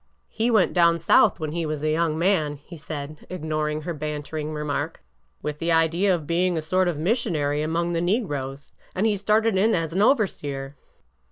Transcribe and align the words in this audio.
He 0.29 0.49
went 0.49 0.73
down 0.73 0.97
South 0.97 1.39
when 1.39 1.51
he 1.51 1.63
was 1.63 1.83
a 1.83 1.91
young 1.91 2.17
man," 2.17 2.55
he 2.55 2.75
said, 2.75 3.27
ignoring 3.29 3.83
her 3.83 3.93
bantering 3.93 4.51
remark, 4.51 5.03
with 5.43 5.59
the 5.59 5.71
idea 5.71 6.15
of 6.15 6.25
being 6.25 6.57
a 6.57 6.61
sort 6.63 6.87
of 6.87 6.97
missionary 6.97 7.61
among 7.61 7.93
the 7.93 8.01
negroes, 8.01 8.73
and 8.95 9.05
he 9.05 9.15
started 9.15 9.57
in 9.57 9.75
as 9.75 9.93
an 9.93 10.01
overseer." 10.01 10.75